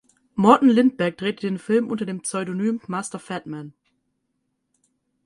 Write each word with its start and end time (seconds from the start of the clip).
Morten 0.33 0.67
Lindberg 0.67 1.15
drehte 1.15 1.45
den 1.45 1.59
Film 1.59 1.87
unter 1.91 2.07
dem 2.07 2.21
Pseudonym 2.21 2.81
"Master 2.87 3.19
Fatman". 3.19 3.75